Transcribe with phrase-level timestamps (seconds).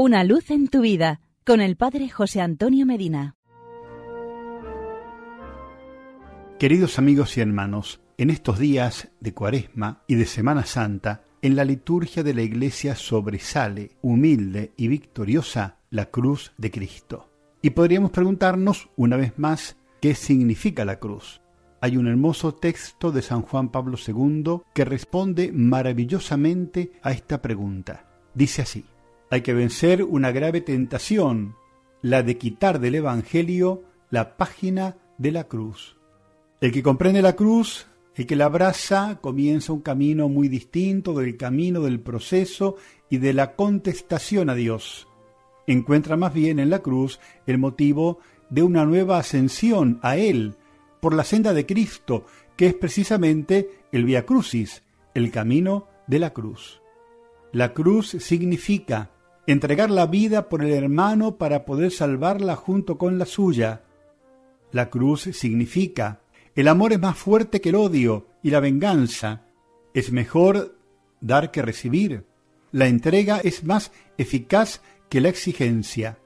[0.00, 3.34] Una luz en tu vida con el Padre José Antonio Medina.
[6.60, 11.64] Queridos amigos y hermanos, en estos días de Cuaresma y de Semana Santa, en la
[11.64, 17.28] liturgia de la Iglesia sobresale, humilde y victoriosa, la cruz de Cristo.
[17.60, 21.40] Y podríamos preguntarnos una vez más qué significa la cruz.
[21.80, 28.04] Hay un hermoso texto de San Juan Pablo II que responde maravillosamente a esta pregunta.
[28.32, 28.84] Dice así,
[29.30, 31.56] hay que vencer una grave tentación,
[32.02, 35.96] la de quitar del Evangelio la página de la cruz.
[36.60, 41.36] El que comprende la cruz, el que la abraza, comienza un camino muy distinto del
[41.36, 42.76] camino del proceso
[43.10, 45.08] y de la contestación a Dios.
[45.66, 48.18] Encuentra más bien en la cruz el motivo
[48.48, 50.54] de una nueva ascensión a Él
[51.00, 52.24] por la senda de Cristo,
[52.56, 54.82] que es precisamente el Via Crucis,
[55.14, 56.80] el camino de la cruz.
[57.52, 59.10] La cruz significa
[59.52, 63.82] entregar la vida por el hermano para poder salvarla junto con la suya.
[64.72, 66.20] La cruz significa
[66.54, 69.46] el amor es más fuerte que el odio y la venganza.
[69.94, 70.76] Es mejor
[71.22, 72.26] dar que recibir.
[72.72, 76.18] La entrega es más eficaz que la exigencia.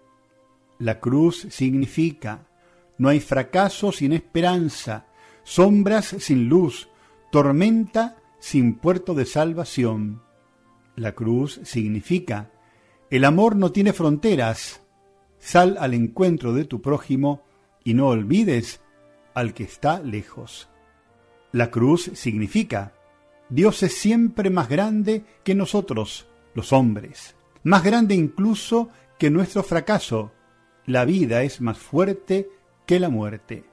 [0.81, 2.49] La cruz significa
[2.99, 5.07] no hay fracaso sin esperanza,
[5.45, 6.89] sombras sin luz,
[7.31, 10.23] tormenta sin puerto de salvación.
[10.97, 12.51] La cruz significa
[13.13, 14.81] el amor no tiene fronteras.
[15.39, 17.43] Sal al encuentro de tu prójimo
[17.85, 18.81] y no olvides
[19.35, 20.71] al que está lejos.
[21.53, 22.95] La cruz significa
[23.51, 30.33] Dios es siempre más grande que nosotros, los hombres, más grande incluso que nuestro fracaso.
[30.87, 32.49] La vida es más fuerte
[32.87, 33.65] que la muerte.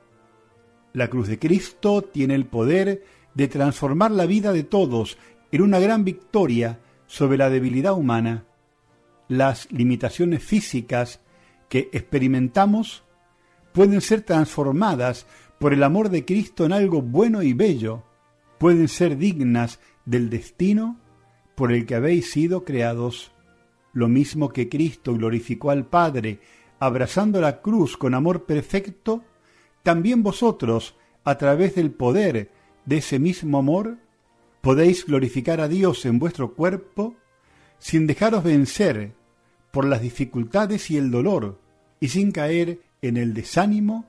[0.91, 5.17] La cruz de Cristo tiene el poder de transformar la vida de todos
[5.53, 8.43] en una gran victoria sobre la debilidad humana
[9.29, 11.21] las limitaciones físicas
[11.69, 13.03] que experimentamos
[13.71, 15.25] pueden ser transformadas
[15.59, 18.03] por el amor de Cristo en algo bueno y bello,
[18.57, 20.99] pueden ser dignas del destino
[21.55, 23.31] por el que habéis sido creados.
[23.93, 26.39] Lo mismo que Cristo glorificó al Padre,
[26.79, 29.23] abrazando la cruz con amor perfecto,
[29.83, 32.51] también vosotros, a través del poder
[32.85, 33.97] de ese mismo amor,
[34.61, 37.15] podéis glorificar a Dios en vuestro cuerpo
[37.77, 39.18] sin dejaros vencer
[39.71, 41.59] por las dificultades y el dolor,
[41.99, 44.05] y sin caer en el desánimo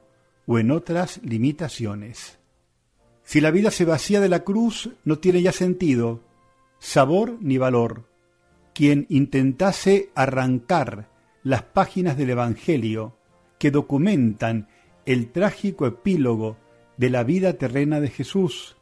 [0.46, 2.38] o en otras limitaciones.
[3.24, 6.20] Si la vida se vacía de la cruz, no tiene ya sentido,
[6.78, 8.08] sabor ni valor.
[8.74, 11.08] Quien intentase arrancar
[11.42, 13.16] las páginas del Evangelio
[13.58, 14.68] que documentan
[15.06, 16.56] el trágico epílogo
[16.96, 18.76] de la vida terrena de Jesús,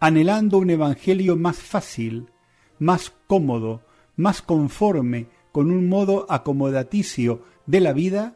[0.00, 2.30] anhelando un Evangelio más fácil,
[2.78, 3.82] más cómodo,
[4.16, 8.34] más conforme con un modo acomodaticio de la vida,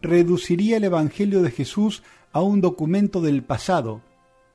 [0.00, 4.02] reduciría el Evangelio de Jesús a un documento del pasado,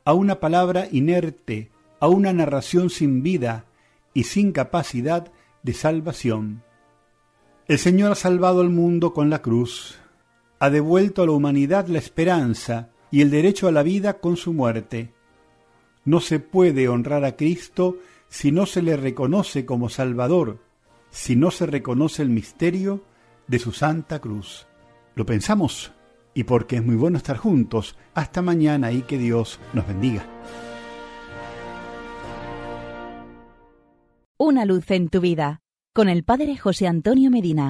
[0.06, 3.66] a una palabra inerte, a una narración sin vida
[4.14, 5.32] y sin capacidad
[5.64, 6.64] de salvación.
[7.68, 9.98] El Señor ha salvado al mundo con la cruz,
[10.60, 14.54] ha devuelto a la humanidad la esperanza y el derecho a la vida con su
[14.54, 15.14] muerte.
[16.06, 20.60] No se puede honrar a Cristo si no se le reconoce como Salvador,
[21.14, 23.04] si no se reconoce el misterio
[23.48, 24.66] de su Santa Cruz.
[25.14, 25.94] Lo pensamos
[26.34, 27.96] y porque es muy bueno estar juntos.
[28.16, 30.26] Hasta mañana y que Dios nos bendiga.
[34.38, 35.62] Una luz en tu vida
[35.94, 37.62] con el Padre José Antonio Medina.